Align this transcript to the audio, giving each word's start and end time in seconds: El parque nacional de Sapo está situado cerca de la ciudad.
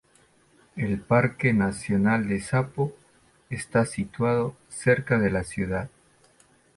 El 0.77 0.99
parque 0.99 1.53
nacional 1.53 2.27
de 2.27 2.41
Sapo 2.41 2.95
está 3.51 3.85
situado 3.85 4.55
cerca 4.67 5.19
de 5.19 5.29
la 5.29 5.43
ciudad. 5.43 5.91